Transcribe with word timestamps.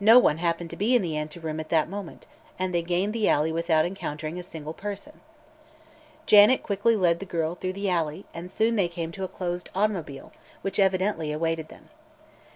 No 0.00 0.18
one 0.18 0.38
happened 0.38 0.70
to 0.70 0.76
be 0.76 0.96
in 0.96 1.02
the 1.02 1.16
anteroom 1.16 1.60
at 1.60 1.68
that 1.68 1.88
moment 1.88 2.26
and 2.58 2.74
they 2.74 2.82
gained 2.82 3.12
the 3.12 3.28
alley 3.28 3.52
without 3.52 3.86
encountering 3.86 4.36
a 4.36 4.42
single 4.42 4.72
person. 4.74 5.20
Janet 6.26 6.64
quickly 6.64 6.96
led 6.96 7.20
the 7.20 7.26
girl 7.26 7.54
through 7.54 7.74
the 7.74 7.88
alley 7.88 8.24
and 8.34 8.50
soon 8.50 8.74
they 8.74 8.88
came 8.88 9.12
to 9.12 9.22
a 9.22 9.28
closed 9.28 9.70
automobile 9.72 10.32
which 10.62 10.80
evidently 10.80 11.30
awaited 11.30 11.68
them. 11.68 11.90